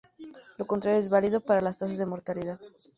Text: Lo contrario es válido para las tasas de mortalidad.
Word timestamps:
Lo 0.57 0.65
contrario 0.65 0.99
es 0.99 1.09
válido 1.11 1.41
para 1.41 1.61
las 1.61 1.77
tasas 1.77 1.99
de 1.99 2.07
mortalidad. 2.07 2.59